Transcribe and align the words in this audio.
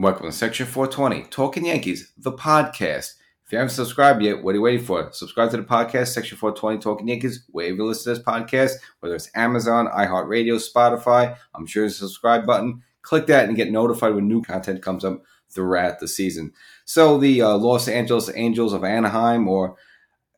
Welcome 0.00 0.26
to 0.26 0.32
Section 0.32 0.66
420, 0.66 1.24
Talking 1.24 1.66
Yankees, 1.66 2.12
the 2.16 2.30
podcast. 2.30 3.14
If 3.44 3.50
you 3.50 3.58
haven't 3.58 3.72
subscribed 3.72 4.22
yet, 4.22 4.44
what 4.44 4.52
are 4.52 4.58
you 4.58 4.62
waiting 4.62 4.86
for? 4.86 5.10
Subscribe 5.10 5.50
to 5.50 5.56
the 5.56 5.64
podcast, 5.64 6.14
Section 6.14 6.38
420, 6.38 6.78
Talking 6.78 7.08
Yankees, 7.08 7.44
wherever 7.50 7.74
you 7.74 7.84
listen 7.84 8.14
to 8.14 8.16
this 8.16 8.24
podcast, 8.24 8.74
whether 9.00 9.16
it's 9.16 9.28
Amazon, 9.34 9.88
iHeartRadio, 9.88 10.62
Spotify. 10.62 11.36
I'm 11.52 11.66
sure 11.66 11.82
there's 11.82 11.96
a 11.96 12.06
subscribe 12.06 12.46
button. 12.46 12.84
Click 13.02 13.26
that 13.26 13.48
and 13.48 13.56
get 13.56 13.72
notified 13.72 14.14
when 14.14 14.28
new 14.28 14.40
content 14.40 14.82
comes 14.82 15.04
up 15.04 15.24
throughout 15.50 15.98
the 15.98 16.06
season. 16.06 16.52
So 16.84 17.18
the 17.18 17.42
uh, 17.42 17.56
Los 17.56 17.88
Angeles 17.88 18.30
Angels 18.36 18.72
of 18.72 18.84
Anaheim, 18.84 19.48
or 19.48 19.74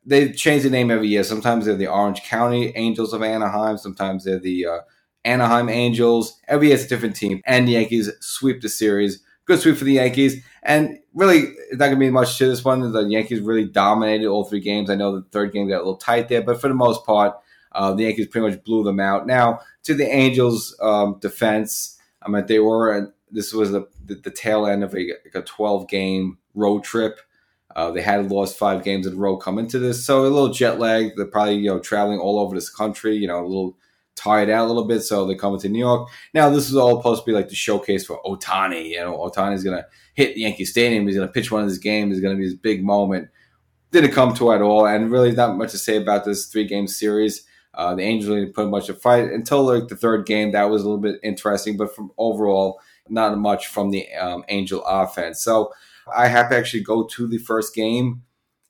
they 0.03 0.31
change 0.31 0.63
the 0.63 0.71
name 0.71 0.89
every 0.89 1.09
year. 1.09 1.23
Sometimes 1.23 1.67
they're 1.67 1.75
the 1.75 1.85
Orange 1.85 2.23
County 2.23 2.75
Angels 2.75 3.13
of 3.13 3.21
Anaheim. 3.21 3.77
Sometimes 3.77 4.23
they're 4.23 4.39
the 4.39 4.65
uh, 4.65 4.79
Anaheim 5.23 5.69
Angels. 5.69 6.39
Every 6.47 6.69
year 6.69 6.77
it's 6.77 6.85
a 6.85 6.89
different 6.89 7.15
team. 7.15 7.43
And 7.45 7.67
the 7.67 7.73
Yankees 7.73 8.09
sweep 8.21 8.61
the 8.61 8.67
series 8.69 9.23
good 9.51 9.61
sweep 9.61 9.77
for 9.77 9.83
the 9.83 9.93
Yankees. 9.93 10.43
And 10.63 10.99
really, 11.13 11.39
it's 11.39 11.73
not 11.73 11.87
going 11.87 11.95
to 11.95 11.99
be 11.99 12.09
much 12.09 12.37
to 12.37 12.47
this 12.47 12.63
one. 12.63 12.91
The 12.91 13.03
Yankees 13.03 13.41
really 13.41 13.65
dominated 13.65 14.27
all 14.27 14.45
three 14.45 14.59
games. 14.59 14.89
I 14.89 14.95
know 14.95 15.15
the 15.15 15.27
third 15.31 15.51
game 15.51 15.67
got 15.67 15.77
a 15.77 15.77
little 15.77 15.95
tight 15.95 16.29
there, 16.29 16.41
but 16.41 16.61
for 16.61 16.67
the 16.67 16.73
most 16.73 17.05
part, 17.05 17.35
uh, 17.73 17.93
the 17.93 18.03
Yankees 18.03 18.27
pretty 18.27 18.49
much 18.49 18.63
blew 18.63 18.83
them 18.83 18.99
out. 18.99 19.27
Now, 19.27 19.59
to 19.83 19.93
the 19.93 20.07
Angels' 20.07 20.75
um, 20.81 21.17
defense, 21.19 21.97
I 22.21 22.29
mean, 22.29 22.45
they 22.45 22.59
were, 22.59 23.13
this 23.31 23.53
was 23.53 23.71
the, 23.71 23.87
the, 24.05 24.15
the 24.15 24.31
tail 24.31 24.65
end 24.65 24.83
of 24.83 24.93
a, 24.93 24.97
like 24.97 25.35
a 25.35 25.41
12 25.41 25.87
game 25.87 26.37
road 26.53 26.83
trip. 26.83 27.19
Uh, 27.75 27.91
they 27.91 28.01
had 28.01 28.29
lost 28.29 28.57
five 28.57 28.83
games 28.83 29.07
in 29.07 29.13
a 29.13 29.15
row 29.15 29.37
coming 29.37 29.67
to 29.67 29.79
this, 29.79 30.05
so 30.05 30.21
a 30.21 30.23
little 30.23 30.51
jet 30.51 30.77
lag. 30.77 31.15
They're 31.15 31.25
probably 31.25 31.55
you 31.55 31.69
know 31.69 31.79
traveling 31.79 32.19
all 32.19 32.37
over 32.37 32.53
this 32.53 32.69
country. 32.69 33.15
You 33.15 33.27
know, 33.27 33.39
a 33.39 33.47
little 33.47 33.77
tired 34.15 34.49
out 34.49 34.65
a 34.65 34.67
little 34.67 34.85
bit, 34.85 35.01
so 35.01 35.25
they're 35.25 35.35
coming 35.35 35.59
to 35.59 35.69
New 35.69 35.79
York. 35.79 36.09
Now, 36.33 36.49
this 36.49 36.69
is 36.69 36.75
all 36.75 36.97
supposed 36.97 37.23
to 37.23 37.25
be 37.25 37.35
like 37.35 37.49
the 37.49 37.55
showcase 37.55 38.05
for 38.05 38.21
Ohtani. 38.23 38.89
You 38.89 39.01
know, 39.01 39.17
Ohtani's 39.17 39.63
going 39.63 39.77
to 39.77 39.85
hit 40.13 40.37
Yankee 40.37 40.65
Stadium. 40.65 41.07
He's 41.07 41.15
going 41.15 41.27
to 41.27 41.33
pitch 41.33 41.51
one 41.51 41.63
of 41.63 41.67
his 41.67 41.79
games. 41.79 42.13
It's 42.13 42.21
going 42.21 42.35
to 42.35 42.39
be 42.39 42.45
his 42.45 42.55
big 42.55 42.83
moment. 42.83 43.29
Didn't 43.91 44.11
come 44.11 44.33
to 44.35 44.53
at 44.53 44.61
all, 44.61 44.85
and 44.85 45.11
really 45.11 45.31
not 45.31 45.57
much 45.57 45.71
to 45.71 45.77
say 45.77 45.97
about 45.97 46.25
this 46.25 46.45
three 46.45 46.65
game 46.65 46.87
series. 46.87 47.45
Uh, 47.73 47.95
the 47.95 48.03
Angels 48.03 48.35
didn't 48.35 48.53
put 48.53 48.69
much 48.69 48.89
of 48.89 49.01
fight 49.01 49.31
until 49.31 49.63
like 49.63 49.87
the 49.87 49.95
third 49.95 50.25
game. 50.25 50.51
That 50.51 50.69
was 50.69 50.81
a 50.81 50.85
little 50.85 51.01
bit 51.01 51.19
interesting, 51.23 51.77
but 51.77 51.95
from 51.95 52.11
overall, 52.17 52.79
not 53.09 53.37
much 53.37 53.67
from 53.67 53.91
the 53.91 54.11
um, 54.13 54.43
Angel 54.49 54.83
offense. 54.85 55.43
So 55.43 55.71
I 56.13 56.27
have 56.27 56.49
to 56.49 56.57
actually 56.57 56.83
go 56.83 57.05
to 57.05 57.27
the 57.27 57.37
first 57.37 57.73
game. 57.73 58.23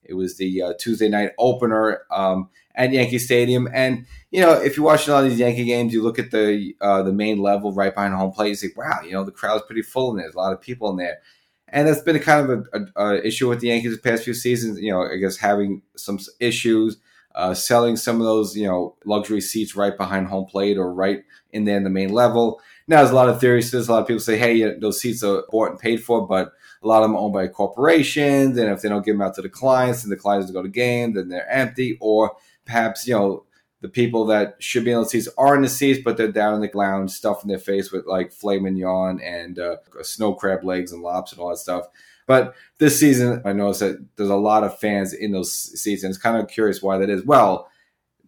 It 0.04 0.14
was 0.16 0.38
the 0.38 0.62
uh, 0.62 0.74
Tuesday 0.80 1.10
night 1.10 1.32
opener. 1.38 2.02
Um, 2.12 2.50
at 2.76 2.92
Yankee 2.92 3.20
Stadium. 3.20 3.68
And 3.74 4.06
you 4.32 4.42
know, 4.42 4.54
if 4.54 4.78
you're 4.78 4.86
watching 4.86 5.14
all 5.14 5.24
these 5.24 5.40
Yankee 5.40 5.66
games, 5.66 5.94
you 5.94 6.02
look 6.02 6.20
at 6.20 6.32
the 6.32 6.76
uh, 6.82 7.04
the 7.04 7.14
main 7.14 7.40
level 7.40 7.74
right 7.74 7.94
behind 7.94 8.14
home 8.14 8.32
plate. 8.32 8.50
You 8.50 8.56
say, 8.56 8.70
"Wow, 8.76 9.00
you 9.04 9.12
know, 9.12 9.24
the 9.24 9.32
crowd's 9.32 9.66
pretty 9.66 9.82
full, 9.82 10.12
and 10.12 10.20
there's 10.20 10.36
a 10.36 10.38
lot 10.38 10.54
of 10.54 10.62
people 10.62 10.90
in 10.90 10.98
there." 10.98 11.20
And 11.68 11.88
that's 11.88 12.02
been 12.02 12.18
a 12.18 12.20
kind 12.20 12.50
of 12.50 12.68
a, 12.74 12.80
a, 12.80 13.06
a 13.06 13.26
issue 13.26 13.48
with 13.48 13.62
the 13.62 13.68
Yankees 13.68 13.96
the 13.96 14.02
past 14.02 14.24
few 14.24 14.34
seasons. 14.34 14.80
You 14.80 14.92
know, 14.92 15.04
I 15.04 15.18
guess 15.18 15.38
having 15.38 15.82
some 15.96 16.20
issues. 16.40 16.98
Uh, 17.34 17.54
selling 17.54 17.96
some 17.96 18.20
of 18.20 18.26
those, 18.26 18.58
you 18.58 18.68
know, 18.68 18.94
luxury 19.06 19.40
seats 19.40 19.74
right 19.74 19.98
behind 19.98 20.28
home 20.28 20.44
plate 20.46 20.78
or 20.78 20.94
right 20.94 21.24
in 21.54 21.64
there 21.64 21.78
in 21.78 21.86
the 21.86 21.90
main 21.90 22.12
level. 22.12 22.60
Now, 22.90 22.98
there's 22.98 23.12
a 23.12 23.16
lot 23.16 23.30
of 23.30 23.40
theories 23.40 23.72
this. 23.72 23.88
A 23.88 23.92
lot 23.94 24.02
of 24.02 24.08
people 24.08 24.20
say, 24.20 24.38
hey, 24.38 24.78
those 24.78 25.00
seats 25.00 25.24
are 25.24 25.46
bought 25.50 25.70
and 25.70 25.80
paid 25.80 26.04
for, 26.04 26.28
but 26.28 26.52
a 26.84 26.88
lot 26.88 27.04
of 27.04 27.10
them 27.10 27.16
are 27.16 27.20
owned 27.20 27.34
by 27.34 27.48
corporations. 27.48 28.58
And 28.58 28.72
if 28.72 28.82
they 28.82 28.90
don't 28.90 29.06
give 29.06 29.16
them 29.16 29.22
out 29.22 29.36
to 29.36 29.42
the 29.42 29.50
clients 29.50 30.04
and 30.04 30.12
the 30.12 30.18
clients 30.18 30.52
go 30.52 30.64
to 30.64 30.70
game, 30.70 31.14
then 31.14 31.30
they're 31.30 31.50
empty. 31.50 31.98
Or 32.02 32.36
perhaps 32.66 33.08
you 33.08 33.14
know 33.14 33.46
the 33.82 33.90
people 33.90 34.26
that 34.28 34.56
should 34.60 34.86
be 34.86 34.92
in 34.92 35.00
the 35.00 35.06
seats 35.06 35.28
are 35.38 35.56
in 35.56 35.64
the 35.64 35.70
seats, 35.70 36.00
but 36.04 36.16
they're 36.16 36.32
down 36.32 36.54
in 36.54 36.62
the 36.62 36.72
lounge, 36.74 37.12
stuffing 37.12 37.50
their 37.50 37.60
face 37.60 37.92
with 37.92 38.06
like 38.06 38.32
filet 38.32 38.60
mignon 38.60 39.20
and 39.22 39.60
uh, 39.60 39.78
snow 40.04 40.34
crab 40.34 40.64
legs 40.64 40.92
and 40.92 41.02
lops 41.02 41.32
and 41.32 41.42
all 41.42 41.50
that 41.50 41.58
stuff. 41.58 41.88
But 42.28 42.54
this 42.78 43.00
season, 43.00 43.42
I 43.44 43.54
noticed 43.54 43.80
that 43.82 44.06
there's 44.16 44.30
a 44.30 44.36
lot 44.36 44.64
of 44.64 44.80
fans 44.80 45.14
in 45.14 45.32
those 45.32 45.52
seats, 45.52 46.04
and 46.04 46.12
it's 46.12 46.22
kind 46.22 46.38
of 46.38 46.48
curious 46.48 46.82
why 46.82 47.00
that 47.00 47.10
is. 47.10 47.26
Well, 47.26 47.68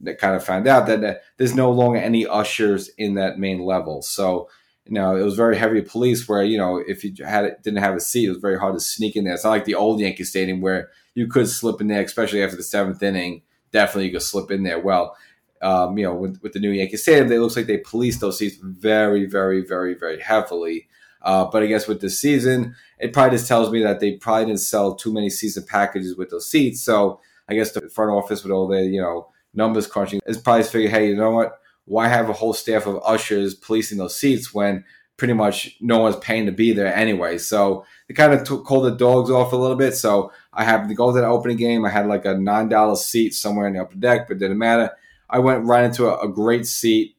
they 0.02 0.16
kind 0.16 0.36
of 0.36 0.44
found 0.44 0.68
out 0.68 0.88
that 0.88 1.22
there's 1.38 1.56
no 1.56 1.72
longer 1.72 2.00
any 2.00 2.26
ushers 2.26 2.90
in 2.98 3.14
that 3.16 3.40
main 3.40 3.64
level, 3.64 4.02
so 4.02 4.50
you 4.86 4.94
know 4.94 5.16
it 5.16 5.24
was 5.24 5.36
very 5.36 5.58
heavy 5.58 5.82
police. 5.82 6.28
Where 6.28 6.44
you 6.44 6.58
know 6.58 6.84
if 6.86 7.04
you 7.04 7.14
had 7.26 7.62
didn't 7.64 7.84
have 7.84 7.96
a 7.96 8.00
seat, 8.00 8.26
it 8.26 8.30
was 8.30 8.38
very 8.38 8.60
hard 8.60 8.76
to 8.76 8.80
sneak 8.80 9.16
in 9.16 9.26
there. 9.26 9.34
It's 9.34 9.44
not 9.44 9.52
like 9.52 9.66
the 9.66 9.76
old 9.76 10.00
Yankee 10.00 10.24
Stadium 10.24 10.62
where 10.62 10.90
you 11.16 11.28
could 11.28 11.48
slip 11.48 11.82
in 11.82 11.88
there, 11.88 12.02
especially 12.02 12.44
after 12.44 12.58
the 12.58 12.64
seventh 12.64 13.02
inning 13.04 13.44
definitely 13.74 14.06
you 14.06 14.14
could 14.14 14.22
slip 14.22 14.52
in 14.52 14.64
there. 14.64 14.80
Well, 14.80 15.18
um, 15.62 15.98
you 15.98 16.06
know, 16.06 16.14
with, 16.14 16.42
with 16.42 16.54
the 16.54 16.60
new 16.60 16.72
Yankee 16.72 16.98
Stadium, 16.98 17.32
it 17.32 17.40
looks 17.40 17.58
like 17.58 17.66
they 17.66 17.78
police 17.80 18.20
those 18.20 18.38
seats 18.38 18.56
very, 18.62 19.26
very, 19.26 19.66
very, 19.66 19.96
very 19.96 20.22
heavily. 20.22 20.88
Uh, 21.22 21.46
but 21.46 21.64
I 21.64 21.68
guess 21.68 21.88
with 21.88 22.02
this 22.02 22.20
season, 22.20 22.76
it 23.00 23.14
probably 23.14 23.38
just 23.38 23.48
tells 23.48 23.72
me 23.72 23.82
that 23.84 24.00
they 24.00 24.14
probably 24.14 24.46
didn't 24.46 24.60
sell 24.60 24.96
too 24.96 25.14
many 25.14 25.30
season 25.30 25.66
packages 25.68 26.16
with 26.16 26.30
those 26.30 26.50
seats. 26.50 26.82
So 26.82 27.20
I 27.50 27.56
guess 27.56 27.72
the 27.72 27.90
front 27.90 28.12
office 28.12 28.44
with 28.44 28.52
all 28.52 28.68
the 28.68 28.84
you 28.84 29.02
know 29.02 29.30
numbers 29.54 29.88
crunching 29.88 30.20
is 30.26 30.38
probably 30.38 30.64
figure, 30.64 30.90
hey, 30.90 31.10
you 31.10 31.16
know 31.16 31.32
what? 31.32 31.60
Why 31.86 32.08
have 32.08 32.30
a 32.30 32.34
whole 32.34 32.54
staff 32.54 32.86
of 32.86 33.02
ushers 33.06 33.56
policing 33.56 33.98
those 33.98 34.16
seats 34.16 34.54
when 34.54 34.86
pretty 35.18 35.34
much 35.34 35.78
no 35.80 36.00
one's 36.00 36.16
paying 36.18 36.46
to 36.48 36.52
be 36.52 36.74
there 36.74 36.94
anyway. 36.94 37.38
So 37.38 37.86
they 38.08 38.14
kind 38.14 38.34
of 38.34 38.44
took, 38.44 38.66
called 38.66 38.86
the 38.86 38.96
dogs 38.96 39.30
off 39.30 39.54
a 39.54 39.56
little 39.56 39.78
bit. 39.78 39.96
So 39.96 40.32
I 40.52 40.64
happened 40.64 40.90
to 40.90 40.96
go 40.96 41.12
to 41.12 41.22
that 41.22 41.28
opening 41.28 41.58
game. 41.58 41.86
I 41.86 41.90
had 41.90 42.08
like 42.08 42.26
a 42.26 42.34
nine 42.34 42.70
dollar 42.70 42.96
seat 42.96 43.34
somewhere 43.34 43.68
in 43.68 43.74
the 43.74 43.82
upper 43.82 43.96
deck, 43.96 44.28
but 44.28 44.40
didn't 44.40 44.58
matter. 44.58 44.92
I 45.30 45.40
went 45.40 45.66
right 45.66 45.86
into 45.86 46.08
a, 46.08 46.28
a 46.28 46.28
great 46.28 46.66
seat, 46.66 47.16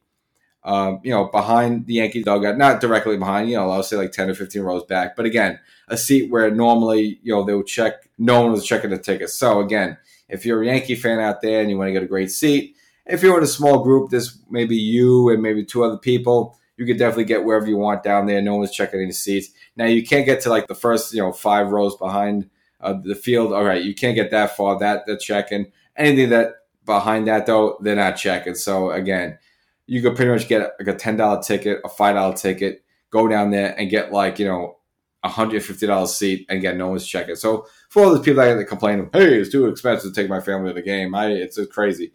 um, 0.63 0.99
you 1.03 1.11
know, 1.11 1.25
behind 1.25 1.85
the 1.87 1.95
Yankee 1.95 2.23
dugout, 2.23 2.57
not 2.57 2.81
directly 2.81 3.17
behind, 3.17 3.49
you 3.49 3.55
know, 3.55 3.69
I'll 3.69 3.83
say 3.83 3.97
like 3.97 4.11
ten 4.11 4.29
or 4.29 4.35
fifteen 4.35 4.63
rows 4.63 4.83
back, 4.83 5.15
but 5.15 5.25
again, 5.25 5.59
a 5.87 5.97
seat 5.97 6.31
where 6.31 6.49
normally 6.51 7.19
you 7.23 7.33
know 7.33 7.43
they 7.43 7.53
would 7.53 7.67
check. 7.67 8.09
No 8.17 8.41
one 8.41 8.51
was 8.51 8.65
checking 8.65 8.89
the 8.89 8.97
tickets. 8.97 9.33
So 9.33 9.59
again, 9.59 9.97
if 10.29 10.45
you're 10.45 10.63
a 10.63 10.65
Yankee 10.65 10.95
fan 10.95 11.19
out 11.19 11.41
there 11.41 11.61
and 11.61 11.69
you 11.69 11.77
want 11.77 11.89
to 11.89 11.93
get 11.93 12.03
a 12.03 12.07
great 12.07 12.31
seat, 12.31 12.75
if 13.05 13.21
you're 13.21 13.37
in 13.37 13.43
a 13.43 13.47
small 13.47 13.83
group, 13.83 14.09
this 14.09 14.39
maybe 14.49 14.75
you 14.75 15.29
and 15.29 15.41
maybe 15.41 15.63
two 15.63 15.83
other 15.83 15.97
people 15.97 16.57
you 16.77 16.85
could 16.85 16.97
definitely 16.97 17.25
get 17.25 17.43
wherever 17.43 17.67
you 17.67 17.77
want 17.77 18.03
down 18.03 18.25
there. 18.25 18.41
No 18.41 18.55
one's 18.55 18.71
checking 18.71 19.01
any 19.01 19.11
seats. 19.11 19.49
Now 19.75 19.85
you 19.85 20.05
can't 20.05 20.25
get 20.25 20.41
to 20.41 20.49
like 20.49 20.67
the 20.67 20.75
first, 20.75 21.13
you 21.13 21.21
know, 21.21 21.31
five 21.31 21.69
rows 21.69 21.95
behind 21.95 22.49
uh, 22.81 22.95
the 23.01 23.15
field. 23.15 23.53
All 23.53 23.63
right, 23.63 23.83
you 23.83 23.95
can't 23.95 24.15
get 24.15 24.31
that 24.31 24.55
far. 24.55 24.77
That 24.79 25.05
they're 25.05 25.17
checking. 25.17 25.71
Anything 25.95 26.29
that 26.29 26.55
behind 26.85 27.27
that 27.27 27.45
though, 27.45 27.77
they're 27.81 27.95
not 27.95 28.17
checking. 28.17 28.55
So 28.55 28.91
again, 28.91 29.39
you 29.87 30.01
could 30.01 30.15
pretty 30.15 30.31
much 30.31 30.47
get 30.47 30.73
like 30.79 30.87
a 30.87 30.95
ten 30.95 31.17
dollar 31.17 31.41
ticket, 31.41 31.79
a 31.85 31.89
five 31.89 32.15
dollar 32.15 32.35
ticket, 32.35 32.83
go 33.09 33.27
down 33.27 33.51
there 33.51 33.73
and 33.79 33.89
get 33.89 34.11
like 34.11 34.39
you 34.39 34.45
know 34.45 34.77
a 35.23 35.29
hundred 35.29 35.63
fifty 35.63 35.87
dollars 35.87 36.13
seat, 36.13 36.45
and 36.49 36.59
again, 36.59 36.77
no 36.77 36.89
one's 36.89 37.07
checking. 37.07 37.35
So 37.35 37.67
for 37.89 38.03
all 38.03 38.13
those 38.13 38.25
people 38.25 38.43
that 38.43 38.67
complain, 38.67 39.09
hey, 39.13 39.39
it's 39.39 39.51
too 39.51 39.67
expensive 39.67 40.13
to 40.13 40.21
take 40.21 40.29
my 40.29 40.41
family 40.41 40.71
to 40.71 40.73
the 40.73 40.81
game, 40.81 41.15
I 41.15 41.27
it's 41.27 41.57
crazy. 41.67 42.11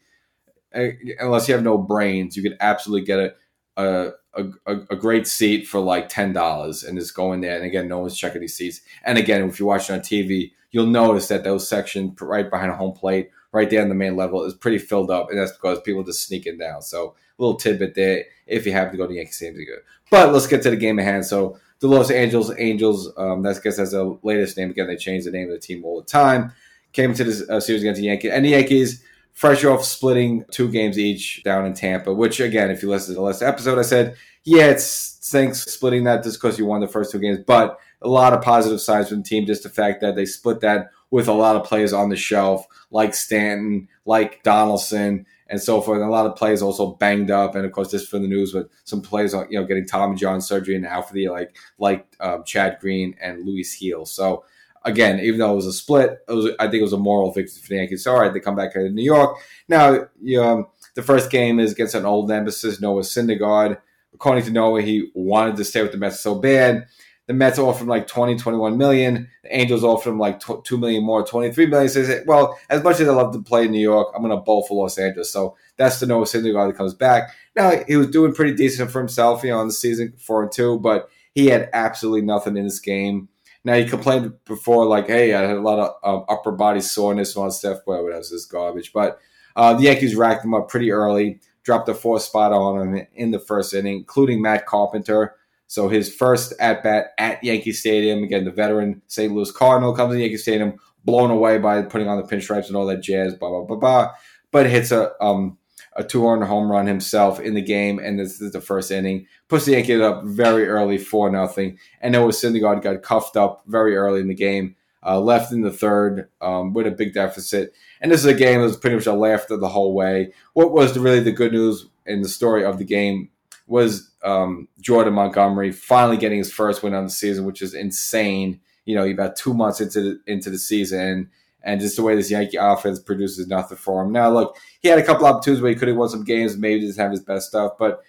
Unless 0.72 1.48
you 1.48 1.54
have 1.54 1.64
no 1.64 1.78
brains, 1.78 2.36
you 2.36 2.42
could 2.42 2.56
absolutely 2.60 3.06
get 3.06 3.18
a, 3.18 3.34
a 3.76 4.12
a, 4.34 4.74
a, 4.90 4.96
great 4.96 5.26
seat 5.26 5.66
for 5.66 5.80
like 5.80 6.08
ten 6.08 6.32
dollars 6.32 6.84
and 6.84 6.98
just 6.98 7.14
go 7.14 7.32
in 7.32 7.40
there. 7.40 7.56
And 7.56 7.64
again, 7.64 7.88
no 7.88 7.98
one's 7.98 8.16
checking 8.16 8.40
these 8.40 8.56
seats. 8.56 8.80
And 9.04 9.18
again, 9.18 9.42
if 9.48 9.58
you're 9.58 9.66
watching 9.66 9.96
on 9.96 10.02
TV, 10.02 10.52
you'll 10.70 10.86
notice 10.86 11.28
that 11.28 11.44
those 11.44 11.68
section 11.68 12.14
right 12.20 12.48
behind 12.48 12.72
home 12.72 12.92
plate, 12.92 13.30
right 13.52 13.68
there 13.68 13.82
on 13.82 13.88
the 13.88 13.94
main 13.94 14.16
level, 14.16 14.44
is 14.44 14.54
pretty 14.54 14.78
filled 14.78 15.10
up, 15.10 15.30
and 15.30 15.38
that's 15.38 15.52
because 15.52 15.80
people 15.80 16.04
just 16.04 16.26
sneaking 16.26 16.58
down. 16.58 16.82
So 16.82 17.16
a 17.38 17.42
little 17.42 17.56
tidbit 17.56 17.94
there 17.94 18.24
if 18.46 18.66
you 18.66 18.72
have 18.72 18.90
to 18.92 18.96
go 18.96 19.06
to 19.06 19.14
Yankee 19.14 19.32
Stadium. 19.32 19.66
But 20.10 20.32
let's 20.32 20.46
get 20.46 20.62
to 20.62 20.70
the 20.70 20.76
game 20.76 20.98
at 20.98 21.04
hand. 21.04 21.26
So 21.26 21.58
the 21.80 21.88
Los 21.88 22.10
Angeles 22.10 22.52
Angels, 22.58 23.12
um, 23.16 23.42
that's 23.42 23.58
I 23.58 23.62
guess 23.62 23.76
that's 23.78 23.92
the 23.92 24.18
latest 24.22 24.56
name. 24.56 24.70
Again, 24.70 24.86
they 24.86 24.96
change 24.96 25.24
the 25.24 25.30
name 25.30 25.48
of 25.48 25.54
the 25.54 25.58
team 25.58 25.84
all 25.84 26.00
the 26.00 26.06
time. 26.06 26.52
Came 26.92 27.14
to 27.14 27.24
this 27.24 27.48
uh, 27.48 27.60
series 27.60 27.82
against 27.82 28.00
the 28.00 28.06
Yankees, 28.06 28.32
and 28.32 28.44
the 28.44 28.50
Yankees 28.50 29.04
fresh 29.40 29.64
off 29.64 29.82
splitting 29.82 30.44
two 30.50 30.70
games 30.70 30.98
each 30.98 31.42
down 31.44 31.64
in 31.64 31.72
Tampa, 31.72 32.12
which 32.12 32.40
again, 32.40 32.70
if 32.70 32.82
you 32.82 32.90
listen 32.90 33.14
to 33.14 33.18
the 33.18 33.24
last 33.24 33.40
episode, 33.40 33.78
I 33.78 33.82
said, 33.82 34.14
yeah, 34.44 34.66
it's 34.66 35.18
thanks 35.32 35.62
splitting 35.62 36.04
that 36.04 36.22
just 36.22 36.38
because 36.38 36.58
you 36.58 36.66
won 36.66 36.82
the 36.82 36.86
first 36.86 37.10
two 37.10 37.18
games, 37.18 37.38
but 37.46 37.78
a 38.02 38.08
lot 38.08 38.34
of 38.34 38.42
positive 38.42 38.82
signs 38.82 39.08
from 39.08 39.22
the 39.22 39.24
team, 39.24 39.46
just 39.46 39.62
the 39.62 39.70
fact 39.70 40.02
that 40.02 40.14
they 40.14 40.26
split 40.26 40.60
that 40.60 40.90
with 41.10 41.26
a 41.26 41.32
lot 41.32 41.56
of 41.56 41.64
players 41.64 41.94
on 41.94 42.10
the 42.10 42.16
shelf, 42.16 42.66
like 42.90 43.14
Stanton, 43.14 43.88
like 44.04 44.42
Donaldson, 44.42 45.24
and 45.48 45.58
so 45.58 45.80
forth. 45.80 46.00
And 46.00 46.08
a 46.08 46.12
lot 46.12 46.26
of 46.26 46.36
players 46.36 46.60
also 46.60 46.92
banged 46.96 47.30
up, 47.30 47.54
and 47.54 47.64
of 47.64 47.72
course, 47.72 47.90
this 47.90 48.06
for 48.06 48.18
the 48.18 48.28
news 48.28 48.52
with 48.52 48.68
some 48.84 49.00
players, 49.00 49.32
you 49.32 49.58
know, 49.58 49.64
getting 49.64 49.86
Tommy 49.86 50.16
John 50.16 50.42
surgery 50.42 50.76
and 50.76 50.84
out 50.84 51.08
for 51.08 51.14
the 51.14 51.30
like 51.30 51.56
like 51.78 52.06
um, 52.20 52.44
Chad 52.44 52.76
Green 52.78 53.16
and 53.22 53.46
Luis 53.46 53.74
Gil. 53.80 54.04
So 54.04 54.44
again, 54.84 55.20
even 55.20 55.40
though 55.40 55.52
it 55.52 55.56
was 55.56 55.66
a 55.66 55.72
split, 55.72 56.18
it 56.28 56.32
was, 56.32 56.50
I 56.58 56.64
think 56.64 56.80
it 56.80 56.82
was 56.82 56.92
a 56.92 56.98
moral 56.98 57.32
victory 57.32 57.60
for 57.60 57.68
the 57.68 57.76
Yankees. 57.76 58.06
All 58.06 58.18
right, 58.18 58.32
they 58.32 58.40
come 58.40 58.56
back 58.56 58.72
to 58.72 58.88
New 58.88 59.04
York. 59.04 59.38
Now, 59.68 60.06
you, 60.20 60.42
um, 60.42 60.66
the 60.94 61.02
first 61.02 61.30
game 61.30 61.60
is 61.60 61.72
against 61.72 61.94
an 61.94 62.06
old 62.06 62.28
nemesis, 62.28 62.80
Noah 62.80 63.02
Syndergaard. 63.02 63.78
According 64.14 64.44
to 64.44 64.50
Noah, 64.50 64.82
he 64.82 65.10
wanted 65.14 65.56
to 65.56 65.64
stay 65.64 65.82
with 65.82 65.92
the 65.92 65.98
Mets 65.98 66.20
so 66.20 66.34
bad. 66.34 66.86
The 67.26 67.34
Mets 67.34 67.60
offered 67.60 67.82
him 67.82 67.88
like 67.88 68.08
20, 68.08 68.36
21 68.36 68.76
million. 68.76 69.28
The 69.44 69.56
Angels 69.56 69.84
offered 69.84 70.10
him 70.10 70.18
like 70.18 70.40
2 70.40 70.78
million 70.78 71.04
more, 71.04 71.24
23 71.24 71.66
million. 71.66 71.88
So 71.88 72.00
he 72.00 72.06
said, 72.06 72.24
well, 72.26 72.58
as 72.68 72.82
much 72.82 72.98
as 72.98 73.06
I 73.08 73.12
love 73.12 73.32
to 73.34 73.40
play 73.40 73.66
in 73.66 73.70
New 73.70 73.80
York, 73.80 74.08
I'm 74.14 74.22
going 74.22 74.36
to 74.36 74.42
bowl 74.42 74.66
for 74.66 74.82
Los 74.82 74.98
Angeles. 74.98 75.32
So 75.32 75.56
that's 75.76 76.00
the 76.00 76.06
Noah 76.06 76.24
Syndergaard 76.24 76.70
that 76.70 76.76
comes 76.76 76.92
back. 76.92 77.32
Now, 77.54 77.84
he 77.86 77.96
was 77.96 78.08
doing 78.08 78.34
pretty 78.34 78.54
decent 78.54 78.90
for 78.90 78.98
himself, 78.98 79.44
you 79.44 79.50
know, 79.50 79.60
in 79.60 79.68
the 79.68 79.72
season, 79.72 80.14
4 80.18 80.42
and 80.44 80.52
2, 80.52 80.80
but 80.80 81.08
He 81.32 81.46
had 81.46 81.70
absolutely 81.72 82.22
nothing 82.22 82.56
in 82.56 82.64
this 82.64 82.80
game. 82.80 83.28
Now 83.64 83.74
he 83.74 83.84
complained 83.84 84.32
before, 84.44 84.86
like, 84.86 85.06
"Hey, 85.06 85.34
I 85.34 85.42
had 85.42 85.56
a 85.56 85.60
lot 85.60 85.78
of 85.78 85.94
um, 86.02 86.24
upper 86.28 86.52
body 86.52 86.80
soreness 86.80 87.34
that 87.34 87.52
stuff." 87.52 87.78
Well, 87.86 88.02
what 88.04 88.14
else 88.14 88.32
is 88.32 88.46
garbage? 88.46 88.92
But 88.92 89.18
uh, 89.56 89.74
the 89.74 89.84
Yankees 89.84 90.14
racked 90.14 90.44
him 90.44 90.54
up 90.54 90.68
pretty 90.68 90.90
early, 90.90 91.40
dropped 91.62 91.88
a 91.88 91.94
four 91.94 92.20
spot 92.20 92.52
on 92.52 92.94
him 92.94 93.06
in 93.14 93.30
the 93.30 93.38
first 93.38 93.74
inning, 93.74 93.98
including 93.98 94.40
Matt 94.40 94.66
Carpenter. 94.66 95.36
So 95.66 95.88
his 95.88 96.12
first 96.12 96.52
at 96.58 96.82
bat 96.82 97.12
at 97.18 97.44
Yankee 97.44 97.72
Stadium, 97.72 98.24
again, 98.24 98.44
the 98.44 98.50
veteran 98.50 99.02
St. 99.06 99.32
Louis 99.32 99.52
Cardinal 99.52 99.94
comes 99.94 100.14
to 100.14 100.20
Yankee 100.20 100.36
Stadium, 100.36 100.78
blown 101.04 101.30
away 101.30 101.58
by 101.58 101.82
putting 101.82 102.08
on 102.08 102.16
the 102.16 102.26
pinstripes 102.26 102.66
and 102.66 102.76
all 102.76 102.86
that 102.86 103.02
jazz, 103.02 103.34
blah 103.34 103.50
blah 103.50 103.64
blah 103.64 103.76
blah. 103.76 104.12
But 104.50 104.66
hits 104.66 104.90
a 104.90 105.12
um, 105.22 105.58
a 106.00 106.04
two 106.04 106.26
run 106.26 106.42
home 106.42 106.70
run 106.70 106.86
himself 106.86 107.38
in 107.38 107.54
the 107.54 107.62
game, 107.62 107.98
and 107.98 108.18
this 108.18 108.40
is 108.40 108.52
the 108.52 108.60
first 108.60 108.90
inning. 108.90 109.26
Puts 109.48 109.66
the 109.66 109.72
Yankees 109.72 110.00
up 110.00 110.24
very 110.24 110.66
early, 110.66 110.98
four 110.98 111.30
nothing, 111.30 111.78
and 112.00 112.12
Noah 112.12 112.30
Syndergaard 112.30 112.82
got 112.82 113.02
cuffed 113.02 113.36
up 113.36 113.62
very 113.66 113.96
early 113.96 114.20
in 114.20 114.28
the 114.28 114.34
game, 114.34 114.76
uh, 115.04 115.20
left 115.20 115.52
in 115.52 115.60
the 115.60 115.70
third 115.70 116.28
um, 116.40 116.72
with 116.72 116.86
a 116.86 116.90
big 116.90 117.14
deficit. 117.14 117.74
And 118.00 118.10
this 118.10 118.20
is 118.20 118.26
a 118.26 118.34
game 118.34 118.60
that 118.60 118.66
was 118.66 118.76
pretty 118.76 118.96
much 118.96 119.06
a 119.06 119.12
laughter 119.12 119.56
the 119.56 119.68
whole 119.68 119.94
way. 119.94 120.32
What 120.54 120.72
was 120.72 120.94
the, 120.94 121.00
really 121.00 121.20
the 121.20 121.32
good 121.32 121.52
news 121.52 121.86
in 122.06 122.22
the 122.22 122.28
story 122.28 122.64
of 122.64 122.78
the 122.78 122.84
game 122.84 123.30
was 123.66 124.10
um, 124.24 124.68
Jordan 124.80 125.14
Montgomery 125.14 125.70
finally 125.70 126.16
getting 126.16 126.38
his 126.38 126.52
first 126.52 126.82
win 126.82 126.94
on 126.94 127.04
the 127.04 127.10
season, 127.10 127.44
which 127.44 127.62
is 127.62 127.74
insane. 127.74 128.60
You 128.84 128.96
know, 128.96 129.04
about 129.04 129.36
two 129.36 129.54
months 129.54 129.80
into 129.80 130.00
the, 130.00 130.20
into 130.26 130.50
the 130.50 130.58
season, 130.58 131.30
and 131.62 131.80
just 131.80 131.96
the 131.96 132.02
way 132.02 132.14
this 132.14 132.30
Yankee 132.30 132.56
offense 132.56 132.98
produces 132.98 133.46
nothing 133.46 133.76
for 133.76 134.02
him. 134.02 134.12
Now, 134.12 134.30
look, 134.30 134.56
he 134.80 134.88
had 134.88 134.98
a 134.98 135.04
couple 135.04 135.26
opportunities 135.26 135.62
where 135.62 135.72
he 135.72 135.76
could 135.78 135.88
have 135.88 135.96
won 135.96 136.08
some 136.08 136.24
games, 136.24 136.56
maybe 136.56 136.80
didn't 136.80 136.96
have 136.96 137.10
his 137.10 137.20
best 137.20 137.48
stuff, 137.48 137.72
but 137.78 138.00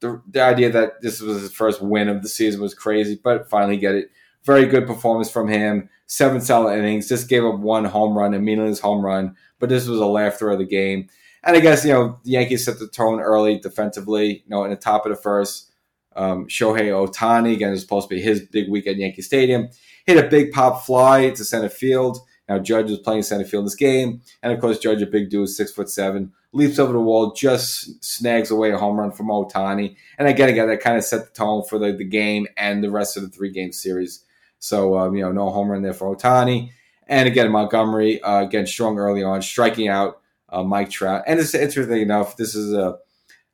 the, 0.00 0.20
the 0.28 0.42
idea 0.42 0.70
that 0.70 1.00
this 1.00 1.20
was 1.20 1.40
his 1.40 1.52
first 1.52 1.80
win 1.80 2.08
of 2.08 2.22
the 2.22 2.28
season 2.28 2.60
was 2.60 2.74
crazy, 2.74 3.18
but 3.22 3.48
finally 3.48 3.76
get 3.76 3.94
it. 3.94 4.10
Very 4.44 4.66
good 4.66 4.86
performance 4.86 5.30
from 5.30 5.48
him. 5.48 5.88
Seven 6.06 6.40
solid 6.40 6.76
innings. 6.76 7.08
Just 7.08 7.28
gave 7.28 7.44
up 7.44 7.58
one 7.60 7.84
home 7.84 8.18
run, 8.18 8.34
a 8.34 8.38
meaningless 8.40 8.80
home 8.80 9.04
run, 9.04 9.36
but 9.60 9.68
this 9.68 9.86
was 9.86 10.00
a 10.00 10.06
laughter 10.06 10.50
of 10.50 10.58
the 10.58 10.64
game. 10.64 11.08
And 11.44 11.56
I 11.56 11.60
guess, 11.60 11.84
you 11.84 11.92
know, 11.92 12.18
the 12.24 12.32
Yankees 12.32 12.64
set 12.64 12.78
the 12.78 12.88
tone 12.88 13.20
early 13.20 13.58
defensively, 13.58 14.42
you 14.44 14.48
know, 14.48 14.64
in 14.64 14.70
the 14.70 14.76
top 14.76 15.06
of 15.06 15.10
the 15.10 15.16
first. 15.16 15.72
Um, 16.14 16.46
Shohei 16.46 16.90
Ohtani, 16.90 17.54
again, 17.54 17.72
is 17.72 17.80
supposed 17.80 18.08
to 18.08 18.14
be 18.14 18.20
his 18.20 18.46
big 18.48 18.68
week 18.68 18.86
at 18.86 18.96
Yankee 18.96 19.22
Stadium. 19.22 19.68
Hit 20.06 20.22
a 20.22 20.28
big 20.28 20.52
pop 20.52 20.84
fly 20.84 21.30
to 21.30 21.44
center 21.44 21.68
field. 21.68 22.18
Now 22.52 22.58
Judge 22.58 22.90
was 22.90 22.98
playing 22.98 23.22
center 23.22 23.44
field 23.44 23.62
in 23.62 23.66
this 23.66 23.74
game, 23.74 24.20
and 24.42 24.52
of 24.52 24.60
course 24.60 24.78
Judge, 24.78 25.00
a 25.02 25.06
big 25.06 25.30
dude, 25.30 25.48
six 25.48 25.72
foot 25.72 25.88
seven, 25.88 26.32
leaps 26.52 26.78
over 26.78 26.92
the 26.92 27.00
wall, 27.00 27.32
just 27.32 28.04
snags 28.04 28.50
away 28.50 28.72
a 28.72 28.78
home 28.78 28.98
run 28.98 29.10
from 29.10 29.28
Ohtani. 29.28 29.96
and 30.18 30.28
again, 30.28 30.48
again, 30.48 30.68
that 30.68 30.80
kind 30.80 30.98
of 30.98 31.04
set 31.04 31.24
the 31.24 31.32
tone 31.32 31.64
for 31.68 31.78
the, 31.78 31.92
the 31.92 32.04
game 32.04 32.46
and 32.56 32.84
the 32.84 32.90
rest 32.90 33.16
of 33.16 33.22
the 33.22 33.28
three 33.30 33.50
game 33.50 33.72
series. 33.72 34.24
So 34.58 34.98
um, 34.98 35.16
you 35.16 35.22
know, 35.22 35.32
no 35.32 35.50
home 35.50 35.70
run 35.70 35.82
there 35.82 35.94
for 35.94 36.14
Ohtani. 36.14 36.70
and 37.06 37.26
again 37.26 37.50
Montgomery 37.50 38.22
uh, 38.22 38.42
again 38.42 38.66
strong 38.66 38.98
early 38.98 39.22
on, 39.22 39.40
striking 39.42 39.88
out 39.88 40.20
uh, 40.50 40.62
Mike 40.62 40.90
Trout, 40.90 41.24
and 41.26 41.40
it's 41.40 41.54
interesting 41.54 42.02
enough, 42.02 42.36
this 42.36 42.54
is 42.54 42.74
a 42.74 42.98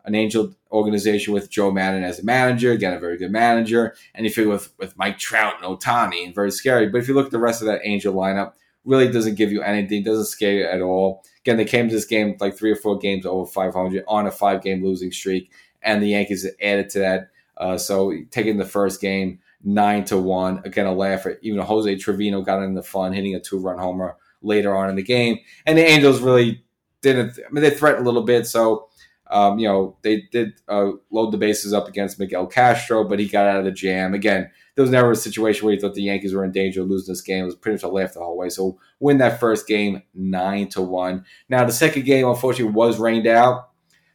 an 0.04 0.14
Angel 0.14 0.54
organization 0.72 1.34
with 1.34 1.50
Joe 1.50 1.70
Maddon 1.70 2.02
as 2.02 2.18
a 2.18 2.24
manager. 2.24 2.72
Again, 2.72 2.94
a 2.94 2.98
very 2.98 3.18
good 3.18 3.30
manager. 3.30 3.94
And 4.14 4.24
you 4.24 4.32
figure 4.32 4.50
with, 4.50 4.72
with 4.78 4.96
Mike 4.96 5.18
Trout 5.18 5.54
and 5.62 5.64
Ohtani, 5.64 6.24
and 6.24 6.34
very 6.34 6.50
scary. 6.50 6.88
But 6.88 6.98
if 6.98 7.08
you 7.08 7.14
look 7.14 7.26
at 7.26 7.32
the 7.32 7.38
rest 7.38 7.60
of 7.60 7.66
that 7.66 7.82
Angel 7.84 8.14
lineup, 8.14 8.54
really 8.88 9.12
doesn't 9.12 9.34
give 9.34 9.52
you 9.52 9.62
anything, 9.62 10.02
doesn't 10.02 10.24
scare 10.24 10.54
you 10.54 10.64
at 10.64 10.80
all. 10.80 11.22
Again, 11.40 11.58
they 11.58 11.64
came 11.64 11.88
to 11.88 11.94
this 11.94 12.06
game 12.06 12.36
like 12.40 12.56
three 12.56 12.72
or 12.72 12.76
four 12.76 12.98
games 12.98 13.26
over 13.26 13.48
500 13.48 14.04
on 14.08 14.26
a 14.26 14.30
five 14.30 14.62
game 14.62 14.82
losing 14.82 15.12
streak, 15.12 15.52
and 15.82 16.02
the 16.02 16.08
Yankees 16.08 16.46
added 16.60 16.88
to 16.90 16.98
that. 17.00 17.28
Uh, 17.56 17.76
so 17.76 18.12
taking 18.30 18.56
the 18.56 18.64
first 18.64 19.00
game 19.00 19.40
nine 19.62 20.04
to 20.06 20.16
one, 20.16 20.62
again 20.64 20.86
a 20.86 20.92
laugh. 20.92 21.26
Even 21.42 21.60
Jose 21.60 21.96
Trevino 21.96 22.40
got 22.40 22.62
in 22.62 22.74
the 22.74 22.82
fun, 22.82 23.12
hitting 23.12 23.34
a 23.34 23.40
two 23.40 23.58
run 23.58 23.78
homer 23.78 24.16
later 24.40 24.74
on 24.74 24.88
in 24.88 24.96
the 24.96 25.02
game, 25.02 25.38
and 25.66 25.76
the 25.76 25.84
Angels 25.84 26.20
really 26.20 26.64
didn't. 27.02 27.38
I 27.38 27.52
mean, 27.52 27.62
they 27.62 27.70
threatened 27.70 28.06
a 28.06 28.08
little 28.08 28.24
bit, 28.24 28.46
so. 28.46 28.87
Um, 29.30 29.58
you 29.58 29.68
know, 29.68 29.96
they 30.02 30.22
did 30.32 30.54
uh, 30.68 30.92
load 31.10 31.32
the 31.32 31.38
bases 31.38 31.74
up 31.74 31.88
against 31.88 32.18
Miguel 32.18 32.46
Castro, 32.46 33.04
but 33.04 33.18
he 33.18 33.28
got 33.28 33.46
out 33.46 33.58
of 33.58 33.64
the 33.64 33.72
jam. 33.72 34.14
Again, 34.14 34.50
there 34.74 34.82
was 34.82 34.90
never 34.90 35.10
a 35.10 35.16
situation 35.16 35.64
where 35.64 35.74
you 35.74 35.80
thought 35.80 35.94
the 35.94 36.02
Yankees 36.02 36.34
were 36.34 36.44
in 36.44 36.52
danger 36.52 36.82
of 36.82 36.88
losing 36.88 37.12
this 37.12 37.20
game. 37.20 37.42
It 37.42 37.46
was 37.46 37.56
pretty 37.56 37.74
much 37.74 37.82
a 37.82 37.88
laugh 37.88 38.14
the 38.14 38.20
whole 38.20 38.38
way. 38.38 38.48
So 38.48 38.78
win 39.00 39.18
that 39.18 39.40
first 39.40 39.66
game 39.66 40.02
nine 40.14 40.68
to 40.70 40.80
one. 40.80 41.24
Now 41.48 41.64
the 41.64 41.72
second 41.72 42.04
game 42.04 42.26
unfortunately 42.26 42.72
was 42.72 42.98
rained 42.98 43.26
out. 43.26 43.70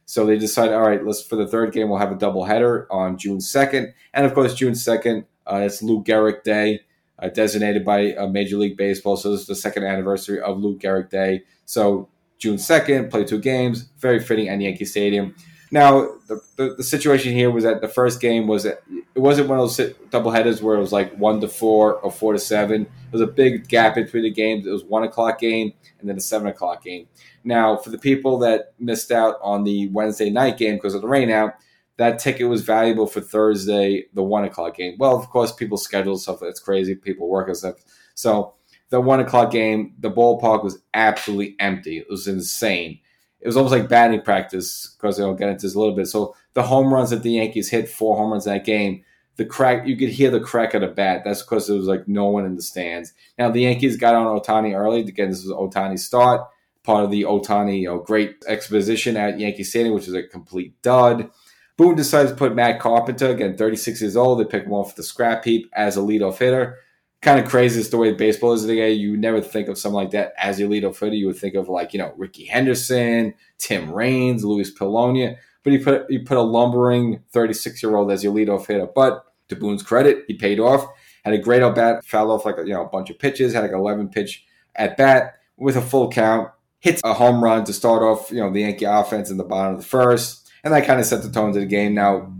So 0.06 0.26
they 0.26 0.36
decided, 0.36 0.74
all 0.74 0.82
right, 0.82 1.04
let's 1.04 1.22
for 1.22 1.36
the 1.36 1.46
third 1.46 1.72
game 1.72 1.88
we'll 1.88 1.98
have 1.98 2.12
a 2.12 2.16
doubleheader 2.16 2.86
on 2.90 3.16
June 3.16 3.40
second, 3.40 3.94
and 4.12 4.26
of 4.26 4.34
course 4.34 4.54
June 4.54 4.74
second, 4.74 5.24
uh, 5.46 5.62
it's 5.64 5.82
Lou 5.82 6.04
Gehrig 6.04 6.42
Day, 6.42 6.80
uh, 7.18 7.28
designated 7.28 7.84
by 7.84 8.12
uh, 8.14 8.26
Major 8.26 8.56
League 8.58 8.76
Baseball. 8.76 9.16
So 9.16 9.30
this 9.30 9.42
is 9.42 9.46
the 9.46 9.54
second 9.54 9.84
anniversary 9.84 10.40
of 10.40 10.58
Lou 10.58 10.78
Gehrig 10.78 11.08
Day. 11.08 11.44
So 11.64 12.08
June 12.38 12.58
second, 12.58 13.10
play 13.10 13.24
two 13.24 13.40
games, 13.40 13.88
very 13.98 14.20
fitting 14.20 14.48
at 14.48 14.60
Yankee 14.60 14.84
Stadium. 14.84 15.34
Now, 15.70 16.18
the, 16.28 16.40
the, 16.56 16.74
the, 16.76 16.84
situation 16.84 17.32
here 17.32 17.50
was 17.50 17.64
that 17.64 17.80
the 17.80 17.88
first 17.88 18.20
game 18.20 18.46
was 18.46 18.64
it 18.64 18.80
wasn't 19.16 19.48
one 19.48 19.58
of 19.58 19.76
those 19.76 19.94
double 20.10 20.30
headers 20.30 20.62
where 20.62 20.76
it 20.76 20.80
was 20.80 20.92
like 20.92 21.16
one 21.16 21.40
to 21.40 21.48
four 21.48 21.96
or 21.96 22.12
four 22.12 22.32
to 22.32 22.38
seven. 22.38 22.82
It 22.82 23.12
was 23.12 23.20
a 23.20 23.26
big 23.26 23.66
gap 23.66 23.96
between 23.96 24.22
the 24.22 24.30
games. 24.30 24.66
It 24.66 24.70
was 24.70 24.84
one 24.84 25.02
o'clock 25.02 25.40
game 25.40 25.72
and 25.98 26.08
then 26.08 26.16
a 26.16 26.20
seven 26.20 26.46
o'clock 26.46 26.84
game. 26.84 27.08
Now, 27.42 27.76
for 27.76 27.90
the 27.90 27.98
people 27.98 28.38
that 28.38 28.74
missed 28.78 29.10
out 29.10 29.36
on 29.42 29.64
the 29.64 29.88
Wednesday 29.88 30.30
night 30.30 30.58
game 30.58 30.76
because 30.76 30.94
of 30.94 31.02
the 31.02 31.08
rain 31.08 31.30
out, 31.30 31.54
that 31.96 32.18
ticket 32.18 32.48
was 32.48 32.62
valuable 32.62 33.06
for 33.06 33.20
Thursday, 33.20 34.04
the 34.14 34.22
one 34.22 34.44
o'clock 34.44 34.76
game. 34.76 34.94
Well, 34.98 35.16
of 35.16 35.28
course, 35.30 35.52
people 35.52 35.76
schedule 35.76 36.18
stuff 36.18 36.40
that's 36.40 36.60
crazy. 36.60 36.94
People 36.94 37.28
work 37.28 37.48
and 37.48 37.56
stuff. 37.56 37.76
So 38.14 38.54
the 38.94 39.00
one 39.00 39.20
o'clock 39.20 39.50
game, 39.50 39.94
the 39.98 40.10
ballpark 40.10 40.62
was 40.62 40.78
absolutely 40.94 41.56
empty. 41.58 41.98
It 41.98 42.06
was 42.08 42.28
insane 42.28 43.00
it 43.44 43.48
was 43.48 43.58
almost 43.58 43.72
like 43.72 43.90
batting 43.90 44.22
practice 44.22 44.96
because 44.96 45.20
I'll 45.20 45.34
get 45.34 45.50
into 45.50 45.66
this 45.66 45.74
a 45.74 45.78
little 45.78 45.94
bit. 45.94 46.06
So 46.06 46.34
the 46.54 46.62
home 46.62 46.92
runs 46.92 47.10
that 47.10 47.22
the 47.22 47.32
Yankees 47.32 47.68
hit, 47.68 47.90
four 47.90 48.16
home 48.16 48.32
runs 48.32 48.46
that 48.46 48.64
game, 48.64 49.04
the 49.36 49.44
crack 49.44 49.86
you 49.86 49.98
could 49.98 50.08
hear 50.08 50.30
the 50.30 50.40
crack 50.40 50.72
of 50.72 50.80
the 50.80 50.86
bat. 50.86 51.22
That's 51.24 51.42
because 51.42 51.66
there 51.66 51.76
was 51.76 51.86
like 51.86 52.08
no 52.08 52.24
one 52.24 52.46
in 52.46 52.56
the 52.56 52.62
stands. 52.62 53.12
Now 53.38 53.50
the 53.50 53.60
Yankees 53.60 53.98
got 53.98 54.14
on 54.14 54.40
Ohtani 54.40 54.74
early. 54.74 55.00
Again, 55.00 55.28
this 55.28 55.44
was 55.44 55.52
Ohtani's 55.52 56.06
start, 56.06 56.48
part 56.84 57.04
of 57.04 57.10
the 57.10 57.22
Ohtani 57.22 57.80
you 57.80 57.88
know, 57.88 57.98
great 57.98 58.42
exposition 58.48 59.14
at 59.18 59.38
Yankee 59.38 59.62
Stadium, 59.64 59.94
which 59.94 60.08
is 60.08 60.14
a 60.14 60.22
complete 60.22 60.80
dud. 60.80 61.28
Boone 61.76 61.96
decides 61.96 62.30
to 62.30 62.36
put 62.36 62.54
Matt 62.54 62.80
Carpenter, 62.80 63.28
again, 63.28 63.58
36 63.58 64.00
years 64.00 64.16
old. 64.16 64.40
They 64.40 64.44
pick 64.44 64.64
him 64.64 64.72
off 64.72 64.96
the 64.96 65.02
scrap 65.02 65.44
heap 65.44 65.68
as 65.74 65.98
a 65.98 66.00
leadoff 66.00 66.38
hitter 66.38 66.78
kind 67.22 67.40
of 67.40 67.48
crazy 67.50 67.80
is 67.80 67.90
the 67.90 67.96
way 67.96 68.12
baseball 68.12 68.52
is 68.52 68.62
today. 68.62 68.92
You 68.92 69.16
never 69.16 69.40
think 69.40 69.68
of 69.68 69.78
something 69.78 69.96
like 69.96 70.10
that 70.10 70.34
as 70.38 70.60
your 70.60 70.68
leadoff 70.68 71.00
hitter. 71.00 71.14
You 71.14 71.26
would 71.28 71.38
think 71.38 71.54
of 71.54 71.68
like 71.68 71.92
you 71.92 71.98
know 71.98 72.12
Rickey 72.16 72.44
Henderson, 72.44 73.34
Tim 73.58 73.90
Raines, 73.90 74.44
Luis 74.44 74.70
Polonia, 74.70 75.36
but 75.62 75.72
he 75.72 75.78
put 75.78 76.06
he 76.08 76.18
put 76.18 76.36
a 76.36 76.42
lumbering 76.42 77.22
36 77.32 77.82
year 77.82 77.96
old 77.96 78.12
as 78.12 78.22
your 78.22 78.34
leadoff 78.34 78.66
hitter. 78.66 78.86
But 78.94 79.24
to 79.48 79.56
Boone's 79.56 79.82
credit, 79.82 80.24
he 80.28 80.34
paid 80.34 80.60
off. 80.60 80.86
Had 81.24 81.34
a 81.34 81.38
great 81.38 81.62
at 81.62 81.74
bat, 81.74 82.04
fouled 82.04 82.30
off 82.30 82.44
like 82.44 82.58
a, 82.58 82.62
you 82.66 82.74
know 82.74 82.84
a 82.84 82.88
bunch 82.88 83.10
of 83.10 83.18
pitches. 83.18 83.54
Had 83.54 83.62
like 83.62 83.72
11 83.72 84.10
pitch 84.10 84.44
at 84.76 84.96
bat 84.96 85.34
with 85.56 85.76
a 85.76 85.82
full 85.82 86.10
count. 86.10 86.50
Hits 86.80 87.00
a 87.02 87.14
home 87.14 87.42
run 87.42 87.64
to 87.64 87.72
start 87.72 88.02
off 88.02 88.30
you 88.30 88.40
know 88.40 88.52
the 88.52 88.60
Yankee 88.60 88.84
offense 88.84 89.30
in 89.30 89.38
the 89.38 89.44
bottom 89.44 89.74
of 89.74 89.80
the 89.80 89.86
first, 89.86 90.50
and 90.62 90.74
that 90.74 90.86
kind 90.86 91.00
of 91.00 91.06
set 91.06 91.22
the 91.22 91.30
tone 91.30 91.52
to 91.54 91.60
the 91.60 91.66
game. 91.66 91.94
Now 91.94 92.30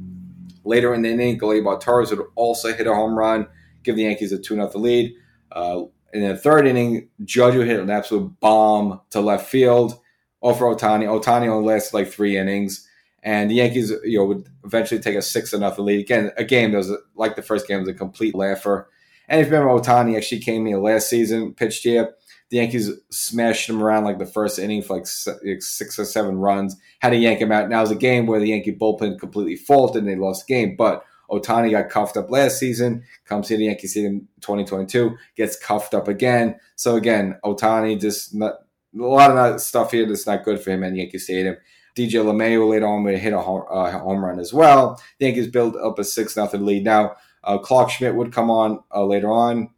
later 0.64 0.92
in 0.94 1.02
the 1.02 1.10
inning, 1.10 1.38
Gleyber 1.38 1.80
Torres 1.80 2.10
would 2.10 2.26
also 2.34 2.74
hit 2.74 2.86
a 2.86 2.94
home 2.94 3.16
run 3.16 3.46
give 3.84 3.96
the 3.96 4.02
Yankees 4.02 4.32
a 4.32 4.38
2 4.38 4.54
0 4.54 4.70
lead. 4.74 5.14
Uh, 5.52 5.82
in 6.12 6.22
the 6.22 6.36
third 6.36 6.66
inning, 6.66 7.08
Judge 7.24 7.56
would 7.56 7.66
hit 7.66 7.80
an 7.80 7.90
absolute 7.90 8.38
bomb 8.40 9.00
to 9.10 9.20
left 9.20 9.48
field 9.48 10.00
over 10.42 10.66
Ohtani. 10.66 11.06
Ohtani 11.06 11.48
only 11.48 11.66
lasted 11.66 11.94
like 11.94 12.08
three 12.08 12.36
innings, 12.36 12.88
and 13.22 13.50
the 13.50 13.56
Yankees, 13.56 13.92
you 14.04 14.18
know, 14.18 14.24
would 14.26 14.48
eventually 14.64 15.00
take 15.00 15.16
a 15.16 15.22
six 15.22 15.50
to 15.50 15.58
nothing 15.58 15.84
lead. 15.84 16.00
Again, 16.00 16.30
a 16.36 16.44
game 16.44 16.72
that 16.72 16.78
was 16.78 16.92
like 17.14 17.36
the 17.36 17.42
first 17.42 17.66
game 17.66 17.80
was 17.80 17.88
a 17.88 17.94
complete 17.94 18.34
laugher. 18.34 18.88
And 19.28 19.40
if 19.40 19.46
you 19.48 19.54
remember, 19.54 19.80
Ohtani 19.80 20.16
actually 20.16 20.40
came 20.40 20.66
here 20.66 20.78
last 20.78 21.08
season, 21.08 21.54
pitched 21.54 21.82
here. 21.82 22.14
The 22.50 22.58
Yankees 22.58 22.90
smashed 23.10 23.68
him 23.68 23.82
around 23.82 24.04
like 24.04 24.18
the 24.18 24.26
first 24.26 24.58
inning 24.58 24.82
for 24.82 24.96
like 24.96 25.06
six 25.06 25.98
or 25.98 26.04
seven 26.04 26.36
runs. 26.36 26.76
Had 27.00 27.10
to 27.10 27.16
yank 27.16 27.40
him 27.40 27.50
out. 27.50 27.68
Now 27.68 27.78
it 27.78 27.82
was 27.82 27.90
a 27.90 27.96
game 27.96 28.26
where 28.26 28.38
the 28.38 28.48
Yankee 28.48 28.76
bullpen 28.76 29.18
completely 29.18 29.56
faulted 29.56 30.02
and 30.02 30.08
they 30.08 30.16
lost 30.16 30.46
the 30.46 30.54
game, 30.54 30.76
but 30.76 31.04
Ohtani 31.30 31.70
got 31.70 31.90
cuffed 31.90 32.16
up 32.16 32.30
last 32.30 32.58
season, 32.58 33.04
comes 33.24 33.48
to 33.48 33.56
the 33.56 33.64
Yankee 33.64 33.86
Stadium 33.86 34.28
2022, 34.40 35.16
gets 35.36 35.56
cuffed 35.56 35.94
up 35.94 36.08
again. 36.08 36.56
So 36.76 36.96
again, 36.96 37.38
Ohtani 37.44 38.00
just 38.00 38.34
not, 38.34 38.54
a 38.98 39.02
lot 39.02 39.30
of 39.30 39.36
that 39.36 39.60
stuff 39.60 39.90
here 39.90 40.06
that's 40.06 40.26
not 40.26 40.44
good 40.44 40.60
for 40.60 40.70
him 40.70 40.84
at 40.84 40.94
Yankee 40.94 41.18
Stadium. 41.18 41.56
DJ 41.96 42.24
LeMahieu 42.24 42.68
later 42.68 42.86
on 42.86 43.04
would 43.04 43.18
hit 43.18 43.32
a 43.32 43.40
home, 43.40 43.64
uh, 43.70 43.90
home, 43.90 44.24
run 44.24 44.40
as 44.40 44.52
well. 44.52 45.00
The 45.18 45.26
Yankees 45.26 45.46
built 45.46 45.76
up 45.76 45.98
a 45.98 46.04
six 46.04 46.36
nothing 46.36 46.64
lead. 46.66 46.84
Now 46.84 47.16
uh, 47.44 47.58
Clarke 47.58 47.90
Schmidt 47.90 48.14
would 48.14 48.32
come 48.32 48.50
on 48.50 48.82
uh, 48.92 49.04
later 49.04 49.30
on. 49.30 49.70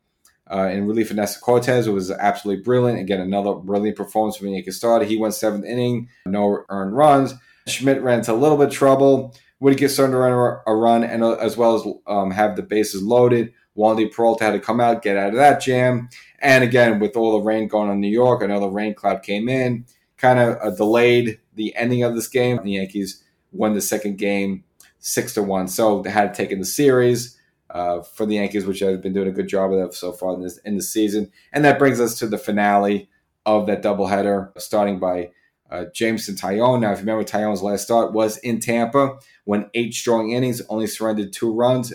Uh, 0.48 0.68
in 0.68 0.86
relief 0.86 1.10
of 1.10 1.16
Nestor 1.16 1.40
Cortes, 1.40 1.86
it 1.86 1.90
was 1.90 2.10
absolutely 2.10 2.62
brilliant. 2.62 3.00
Again, 3.00 3.20
another 3.20 3.54
brilliant 3.54 3.96
performance 3.96 4.36
from 4.36 4.46
the 4.46 4.52
Yankee 4.52 4.70
starter. 4.70 5.04
He 5.04 5.18
went 5.18 5.34
seventh 5.34 5.64
inning, 5.64 6.08
no 6.24 6.64
earned 6.68 6.96
runs. 6.96 7.34
Schmidt 7.66 8.00
ran 8.00 8.20
into 8.20 8.32
a 8.32 8.34
little 8.34 8.56
bit 8.56 8.68
of 8.68 8.72
trouble 8.72 9.34
would 9.60 9.76
get 9.76 9.90
started 9.90 10.12
to 10.12 10.18
run 10.18 10.60
a 10.66 10.74
run, 10.74 11.04
and 11.04 11.22
uh, 11.22 11.32
as 11.34 11.56
well 11.56 11.74
as 11.74 11.94
um, 12.06 12.30
have 12.30 12.56
the 12.56 12.62
bases 12.62 13.02
loaded. 13.02 13.52
Wandy 13.76 14.10
Peralta 14.10 14.44
had 14.44 14.52
to 14.52 14.60
come 14.60 14.80
out, 14.80 15.02
get 15.02 15.16
out 15.16 15.30
of 15.30 15.36
that 15.36 15.60
jam. 15.60 16.08
And 16.40 16.64
again, 16.64 16.98
with 16.98 17.16
all 17.16 17.32
the 17.32 17.44
rain 17.44 17.68
going 17.68 17.88
on 17.88 17.96
in 17.96 18.00
New 18.00 18.08
York, 18.08 18.42
another 18.42 18.68
rain 18.68 18.94
cloud 18.94 19.22
came 19.22 19.48
in, 19.48 19.86
kind 20.16 20.38
of 20.38 20.56
uh, 20.62 20.74
delayed 20.74 21.40
the 21.54 21.74
ending 21.76 22.02
of 22.02 22.14
this 22.14 22.28
game. 22.28 22.58
The 22.62 22.72
Yankees 22.72 23.22
won 23.52 23.74
the 23.74 23.80
second 23.80 24.16
game 24.18 24.64
six 24.98 25.34
to 25.34 25.42
one, 25.42 25.68
so 25.68 26.02
they 26.02 26.10
had 26.10 26.34
taken 26.34 26.58
the 26.58 26.64
series 26.64 27.38
uh, 27.70 28.02
for 28.02 28.26
the 28.26 28.36
Yankees, 28.36 28.64
which 28.64 28.80
have 28.80 29.02
been 29.02 29.12
doing 29.12 29.28
a 29.28 29.32
good 29.32 29.48
job 29.48 29.72
of 29.72 29.94
so 29.94 30.12
far 30.12 30.34
in 30.34 30.42
this 30.42 30.58
in 30.58 30.76
the 30.76 30.82
season. 30.82 31.30
And 31.52 31.64
that 31.64 31.78
brings 31.78 32.00
us 32.00 32.18
to 32.18 32.26
the 32.26 32.38
finale 32.38 33.08
of 33.44 33.66
that 33.66 33.82
doubleheader, 33.82 34.58
starting 34.60 34.98
by 34.98 35.30
uh, 35.70 35.84
Jameson 35.94 36.36
Taillon. 36.36 36.80
Now, 36.80 36.92
if 36.92 36.98
you 36.98 37.06
remember, 37.06 37.24
Taillon's 37.24 37.62
last 37.62 37.84
start 37.84 38.12
was 38.12 38.38
in 38.38 38.60
Tampa 38.60 39.18
when 39.44 39.70
eight 39.74 39.94
strong 39.94 40.30
innings, 40.30 40.62
only 40.68 40.86
surrendered 40.86 41.32
two 41.32 41.52
runs, 41.52 41.92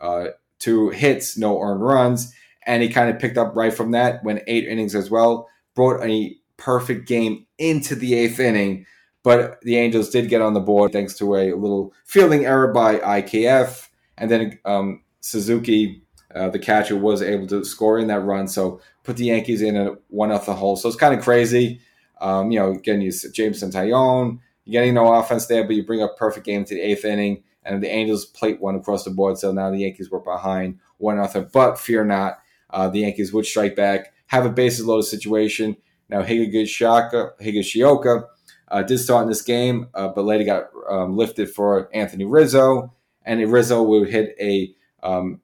uh, 0.00 0.28
two 0.58 0.90
hits, 0.90 1.36
no 1.36 1.60
earned 1.60 1.82
runs, 1.82 2.34
and 2.66 2.82
he 2.82 2.88
kind 2.88 3.10
of 3.10 3.18
picked 3.18 3.38
up 3.38 3.54
right 3.56 3.72
from 3.72 3.92
that. 3.92 4.22
When 4.24 4.40
eight 4.46 4.66
innings 4.66 4.94
as 4.94 5.10
well, 5.10 5.48
brought 5.74 6.02
a 6.02 6.36
perfect 6.56 7.06
game 7.06 7.46
into 7.58 7.94
the 7.94 8.14
eighth 8.14 8.40
inning. 8.40 8.86
But 9.22 9.60
the 9.62 9.76
Angels 9.76 10.10
did 10.10 10.28
get 10.28 10.40
on 10.40 10.54
the 10.54 10.60
board 10.60 10.92
thanks 10.92 11.18
to 11.18 11.34
a 11.34 11.52
little 11.52 11.92
fielding 12.04 12.44
error 12.46 12.72
by 12.72 12.98
IKF, 12.98 13.88
and 14.16 14.30
then 14.30 14.58
um, 14.64 15.02
Suzuki, 15.20 16.02
uh, 16.34 16.48
the 16.50 16.60
catcher, 16.60 16.96
was 16.96 17.22
able 17.22 17.46
to 17.48 17.64
score 17.64 17.98
in 17.98 18.06
that 18.06 18.20
run. 18.20 18.46
So 18.46 18.80
put 19.02 19.16
the 19.16 19.24
Yankees 19.24 19.62
in 19.62 19.76
a 19.76 19.94
one 20.08 20.30
off 20.30 20.46
the 20.46 20.54
hole. 20.54 20.76
So 20.76 20.88
it's 20.88 20.96
kind 20.96 21.12
of 21.12 21.24
crazy. 21.24 21.80
Um, 22.20 22.50
you 22.50 22.58
know, 22.58 22.72
again, 22.72 23.00
you 23.00 23.12
Jameson 23.32 23.70
Taillon, 23.70 24.38
you're 24.64 24.80
getting 24.80 24.94
no 24.94 25.12
offense 25.14 25.46
there, 25.46 25.64
but 25.64 25.76
you 25.76 25.84
bring 25.84 26.02
a 26.02 26.08
perfect 26.08 26.46
game 26.46 26.64
to 26.64 26.74
the 26.74 26.80
eighth 26.80 27.04
inning, 27.04 27.44
and 27.64 27.82
the 27.82 27.88
Angels 27.88 28.24
plate 28.24 28.60
one 28.60 28.74
across 28.74 29.04
the 29.04 29.10
board. 29.10 29.38
So 29.38 29.52
now 29.52 29.70
the 29.70 29.78
Yankees 29.78 30.10
were 30.10 30.20
behind 30.20 30.78
one 30.98 31.16
nothing. 31.16 31.48
But 31.52 31.78
fear 31.78 32.04
not, 32.04 32.38
uh, 32.70 32.88
the 32.88 33.00
Yankees 33.00 33.32
would 33.32 33.46
strike 33.46 33.76
back, 33.76 34.12
have 34.26 34.46
a 34.46 34.50
bases 34.50 34.86
loaded 34.86 35.06
situation. 35.06 35.76
Now 36.08 36.22
Higashioka, 36.22 37.32
Higashioka 37.40 38.24
uh, 38.68 38.82
did 38.82 38.98
start 38.98 39.24
in 39.24 39.28
this 39.28 39.42
game, 39.42 39.88
uh, 39.94 40.08
but 40.08 40.24
later 40.24 40.44
got 40.44 40.64
um, 40.90 41.16
lifted 41.16 41.50
for 41.50 41.88
Anthony 41.94 42.24
Rizzo, 42.24 42.92
and 43.24 43.40
Rizzo 43.52 43.82
would 43.82 44.08
hit 44.08 44.36
a, 44.40 44.74
um, 45.02 45.40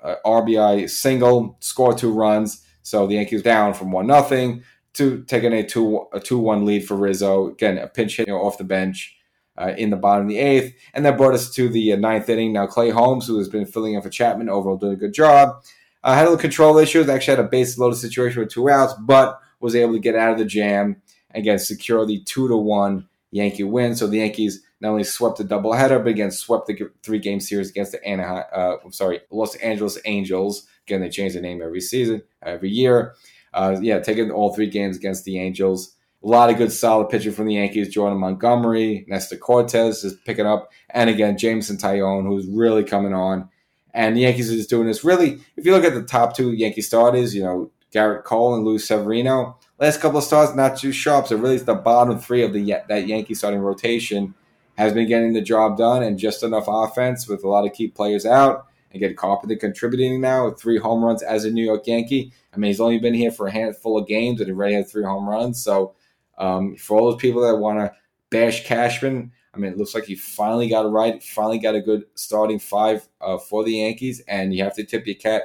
a 0.00 0.16
RBI 0.24 0.90
single, 0.90 1.56
score 1.60 1.94
two 1.94 2.12
runs. 2.12 2.64
So 2.82 3.06
the 3.06 3.14
Yankees 3.14 3.42
down 3.42 3.74
from 3.74 3.92
one 3.92 4.08
nothing 4.08 4.64
to 4.94 5.22
taking 5.24 5.52
a 5.52 5.66
two 5.66 6.06
a 6.12 6.20
two 6.20 6.38
one 6.38 6.64
lead 6.64 6.86
for 6.86 6.96
Rizzo. 6.96 7.48
Again, 7.48 7.78
a 7.78 7.86
pinch 7.86 8.16
hit 8.16 8.28
off 8.28 8.58
the 8.58 8.64
bench 8.64 9.16
uh, 9.56 9.72
in 9.76 9.90
the 9.90 9.96
bottom 9.96 10.26
of 10.26 10.28
the 10.28 10.38
eighth, 10.38 10.74
and 10.94 11.04
that 11.04 11.16
brought 11.16 11.34
us 11.34 11.52
to 11.54 11.68
the 11.68 11.92
uh, 11.92 11.96
ninth 11.96 12.28
inning. 12.28 12.52
Now 12.52 12.66
Clay 12.66 12.90
Holmes, 12.90 13.26
who 13.26 13.38
has 13.38 13.48
been 13.48 13.66
filling 13.66 13.94
in 13.94 14.02
for 14.02 14.10
Chapman, 14.10 14.48
overall 14.48 14.76
doing 14.76 14.94
a 14.94 14.96
good 14.96 15.14
job. 15.14 15.62
Uh, 16.04 16.14
had 16.14 16.22
a 16.22 16.30
little 16.30 16.38
control 16.38 16.78
issues. 16.78 17.08
Actually, 17.08 17.36
had 17.36 17.44
a 17.44 17.48
base 17.48 17.78
loaded 17.78 17.96
situation 17.96 18.40
with 18.40 18.50
two 18.50 18.68
outs, 18.68 18.94
but 19.00 19.40
was 19.60 19.76
able 19.76 19.92
to 19.92 20.00
get 20.00 20.16
out 20.16 20.32
of 20.32 20.38
the 20.38 20.44
jam 20.44 21.00
and 21.30 21.40
again 21.40 21.58
secure 21.58 22.04
the 22.04 22.20
two 22.24 22.48
to 22.48 22.56
one 22.56 23.08
Yankee 23.30 23.64
win. 23.64 23.94
So 23.94 24.06
the 24.06 24.18
Yankees 24.18 24.62
not 24.80 24.90
only 24.90 25.04
swept 25.04 25.38
the 25.38 25.44
doubleheader, 25.44 26.02
but 26.02 26.08
again 26.08 26.30
swept 26.30 26.66
the 26.66 26.90
three 27.02 27.18
game 27.18 27.40
series 27.40 27.70
against 27.70 27.92
the 27.92 28.04
Anaheim. 28.04 28.44
Uh, 28.52 28.76
I'm 28.84 28.92
sorry, 28.92 29.20
Los 29.30 29.54
Angeles 29.56 29.98
Angels. 30.04 30.66
Again, 30.86 31.00
they 31.00 31.08
change 31.08 31.34
the 31.34 31.40
name 31.40 31.62
every 31.62 31.80
season, 31.80 32.22
every 32.42 32.68
year. 32.68 33.14
Uh, 33.54 33.76
yeah, 33.80 33.98
taking 33.98 34.30
all 34.30 34.54
three 34.54 34.68
games 34.68 34.96
against 34.96 35.24
the 35.24 35.38
Angels. 35.38 35.94
A 36.24 36.28
lot 36.28 36.50
of 36.50 36.56
good, 36.56 36.70
solid 36.72 37.08
pitching 37.08 37.32
from 37.32 37.46
the 37.46 37.54
Yankees. 37.54 37.88
Jordan 37.88 38.18
Montgomery, 38.18 39.04
Nestor 39.08 39.36
Cortes 39.36 40.04
is 40.04 40.14
picking 40.24 40.46
up, 40.46 40.70
and 40.90 41.10
again 41.10 41.36
Jameson 41.36 41.76
Taillon, 41.76 42.26
who's 42.26 42.46
really 42.46 42.84
coming 42.84 43.12
on. 43.12 43.48
And 43.92 44.16
the 44.16 44.20
Yankees 44.20 44.50
are 44.50 44.56
just 44.56 44.70
doing 44.70 44.86
this. 44.86 45.04
Really, 45.04 45.40
if 45.56 45.66
you 45.66 45.72
look 45.72 45.84
at 45.84 45.94
the 45.94 46.02
top 46.02 46.36
two 46.36 46.52
Yankee 46.52 46.80
starters, 46.80 47.34
you 47.34 47.42
know 47.42 47.70
Gerrit 47.92 48.24
Cole 48.24 48.54
and 48.54 48.64
Luis 48.64 48.86
Severino. 48.86 49.58
Last 49.78 50.00
couple 50.00 50.18
of 50.18 50.24
starts, 50.24 50.54
not 50.54 50.76
too 50.76 50.92
sharp. 50.92 51.26
So 51.26 51.36
really, 51.36 51.56
it's 51.56 51.64
the 51.64 51.74
bottom 51.74 52.18
three 52.18 52.42
of 52.42 52.52
the 52.52 52.76
that 52.88 53.06
Yankee 53.06 53.34
starting 53.34 53.60
rotation 53.60 54.34
has 54.78 54.92
been 54.92 55.08
getting 55.08 55.32
the 55.32 55.42
job 55.42 55.76
done 55.76 56.02
and 56.02 56.18
just 56.18 56.42
enough 56.42 56.64
offense 56.66 57.28
with 57.28 57.44
a 57.44 57.48
lot 57.48 57.66
of 57.66 57.72
key 57.72 57.88
players 57.88 58.24
out. 58.24 58.66
And 58.92 59.00
get 59.00 59.16
Carpenter 59.16 59.56
contributing 59.56 60.20
now 60.20 60.46
with 60.46 60.60
three 60.60 60.78
home 60.78 61.02
runs 61.02 61.22
as 61.22 61.44
a 61.44 61.50
New 61.50 61.64
York 61.64 61.86
Yankee. 61.86 62.32
I 62.52 62.58
mean, 62.58 62.68
he's 62.68 62.80
only 62.80 62.98
been 62.98 63.14
here 63.14 63.30
for 63.30 63.46
a 63.46 63.52
handful 63.52 63.98
of 63.98 64.06
games 64.06 64.40
and 64.40 64.50
already 64.50 64.74
had 64.74 64.88
three 64.88 65.04
home 65.04 65.28
runs. 65.28 65.62
So 65.62 65.94
um, 66.38 66.76
for 66.76 66.98
all 66.98 67.10
those 67.10 67.20
people 67.20 67.42
that 67.42 67.56
want 67.56 67.78
to 67.78 67.92
bash 68.30 68.64
Cashman, 68.64 69.32
I 69.54 69.58
mean, 69.58 69.72
it 69.72 69.78
looks 69.78 69.94
like 69.94 70.04
he 70.04 70.14
finally 70.14 70.68
got 70.68 70.86
it 70.86 70.88
right. 70.88 71.22
Finally 71.22 71.58
got 71.58 71.74
a 71.74 71.80
good 71.80 72.04
starting 72.14 72.58
five 72.58 73.06
uh, 73.20 73.38
for 73.38 73.64
the 73.64 73.76
Yankees, 73.76 74.22
and 74.26 74.54
you 74.54 74.64
have 74.64 74.74
to 74.76 74.84
tip 74.84 75.06
your 75.06 75.16
cap 75.16 75.42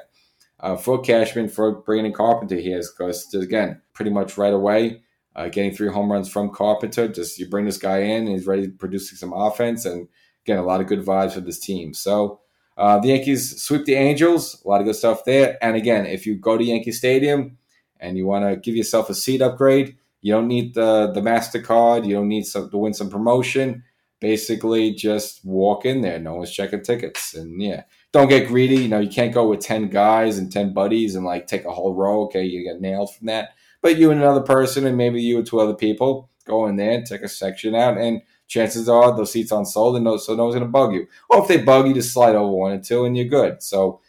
uh, 0.60 0.78
for 0.78 1.02
Cashman 1.02 1.50
for 1.50 1.72
bringing 1.72 2.06
in 2.06 2.14
Carpenter 2.14 2.56
here 2.56 2.82
because 2.82 3.34
again, 3.34 3.82
pretty 3.94 4.12
much 4.12 4.38
right 4.38 4.54
away, 4.54 5.02
uh, 5.36 5.50
getting 5.50 5.74
three 5.74 5.90
home 5.90 6.12
runs 6.12 6.30
from 6.30 6.52
Carpenter. 6.52 7.08
Just 7.10 7.38
you 7.38 7.50
bring 7.50 7.66
this 7.66 7.78
guy 7.78 8.00
in, 8.00 8.22
and 8.24 8.30
he's 8.30 8.48
ready 8.48 8.70
producing 8.70 9.18
some 9.18 9.34
offense, 9.34 9.86
and 9.86 10.08
again, 10.46 10.58
a 10.58 10.64
lot 10.64 10.82
of 10.82 10.88
good 10.88 11.06
vibes 11.06 11.34
for 11.34 11.42
this 11.42 11.60
team. 11.60 11.94
So. 11.94 12.42
Uh, 12.78 13.00
the 13.00 13.10
Yankees 13.10 13.62
sweep 13.62 13.86
the 13.86 13.96
Angels. 13.96 14.62
A 14.64 14.68
lot 14.68 14.82
of 14.82 14.86
good 14.86 14.96
stuff 14.96 15.26
there. 15.26 15.58
And 15.62 15.76
again, 15.76 16.06
if 16.06 16.26
you 16.26 16.36
go 16.36 16.58
to 16.58 16.64
Yankee 16.64 16.92
Stadium 16.92 17.58
and 18.00 18.18
you 18.18 18.28
want 18.28 18.46
to 18.46 18.56
give 18.56 18.76
yourself 18.76 19.10
a 19.10 19.16
seat 19.16 19.42
upgrade, 19.42 19.98
you 20.22 20.34
don't 20.34 20.48
need 20.48 20.74
the 20.74 21.12
the 21.12 21.22
Mastercard. 21.22 22.06
You 22.06 22.16
don't 22.16 22.28
need 22.28 22.46
some, 22.46 22.70
to 22.70 22.78
win 22.78 22.94
some 22.94 23.10
promotion. 23.10 23.84
Basically, 24.20 24.94
just 24.94 25.46
walk 25.46 25.86
in 25.86 26.02
there. 26.02 26.20
No 26.20 26.36
one's 26.36 26.52
checking 26.52 26.82
tickets, 26.82 27.36
and 27.36 27.62
yeah, 27.62 27.84
don't 28.12 28.28
get 28.28 28.48
greedy. 28.48 28.78
You 28.78 28.88
know, 28.88 29.00
you 29.00 29.10
can't 29.10 29.34
go 29.34 29.48
with 29.48 29.60
10 29.60 29.90
guys 29.90 30.40
and 30.40 30.52
10 30.52 30.74
buddies 30.74 31.16
and 31.16 31.24
like 31.24 31.46
take 31.46 31.66
a 31.66 31.72
whole 31.72 31.94
row. 31.94 32.24
Okay, 32.24 32.44
you 32.44 32.64
get 32.64 32.82
nailed 32.82 33.16
from 33.16 33.28
that. 33.28 33.50
But 33.82 33.98
you 33.98 34.10
and 34.10 34.20
another 34.20 34.42
person, 34.42 34.88
and 34.88 34.98
maybe 34.98 35.22
you 35.22 35.38
and 35.38 35.46
two 35.46 35.60
other 35.60 35.76
people, 35.76 36.30
go 36.46 36.66
in 36.66 36.78
there 36.78 36.92
and 36.92 37.06
take 37.06 37.22
a 37.22 37.28
section 37.28 37.76
out. 37.76 37.98
And 37.98 38.22
chances 38.48 38.90
are 38.90 39.16
those 39.16 39.32
seats 39.32 39.52
on 39.52 39.66
sold, 39.66 39.96
and 39.96 40.06
no, 40.06 40.18
so 40.18 40.36
no 40.36 40.46
one's 40.46 40.56
going 40.56 40.66
to 40.66 40.72
bug 40.72 40.94
you. 40.94 41.08
Or 41.30 41.42
if 41.42 41.48
they 41.48 41.58
bug 41.58 41.88
you, 41.88 41.94
just 41.94 42.14
slide 42.14 42.36
over 42.36 42.52
one 42.52 42.72
and 42.72 42.84
two, 42.84 43.06
and 43.06 43.16
you're 43.16 43.28
good. 43.28 43.62
So 43.62 44.02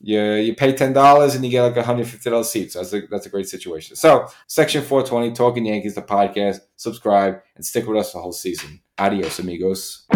you 0.00 0.22
you 0.32 0.54
pay 0.54 0.72
ten 0.72 0.92
dollars 0.92 1.34
and 1.34 1.44
you 1.44 1.50
get 1.50 1.62
like 1.62 1.76
a 1.76 1.82
hundred 1.82 2.08
fifty 2.08 2.30
dollars 2.30 2.50
seats. 2.50 2.72
So 2.72 2.80
that's 2.80 2.92
a 2.94 3.00
that's 3.10 3.26
a 3.26 3.30
great 3.30 3.48
situation. 3.48 3.96
So 3.96 4.28
section 4.46 4.82
four 4.82 5.02
twenty, 5.02 5.32
talking 5.32 5.66
Yankees, 5.66 5.94
the 5.94 6.02
podcast. 6.02 6.60
Subscribe 6.76 7.40
and 7.56 7.64
stick 7.64 7.86
with 7.86 7.98
us 7.98 8.12
the 8.12 8.18
whole 8.18 8.32
season. 8.32 8.80
Adios, 8.98 9.38
amigos. 9.38 10.06